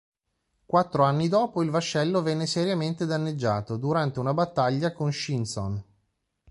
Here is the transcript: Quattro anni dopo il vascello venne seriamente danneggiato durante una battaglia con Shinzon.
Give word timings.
Quattro 0.65 1.03
anni 1.03 1.27
dopo 1.27 1.61
il 1.61 1.69
vascello 1.69 2.23
venne 2.23 2.47
seriamente 2.47 3.05
danneggiato 3.05 3.77
durante 3.77 4.19
una 4.19 4.33
battaglia 4.33 4.93
con 4.93 5.13
Shinzon. 5.13 5.83